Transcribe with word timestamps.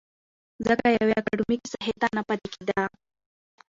ځکه 0.67 0.85
يوې 0.97 1.13
اکادميکې 1.19 1.67
ساحې 1.73 1.93
ته 2.01 2.07
نه 2.15 2.21
پاتې 2.27 2.47
کېده. 2.53 2.81